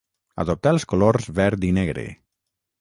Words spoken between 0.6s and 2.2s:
els colors verd i negre.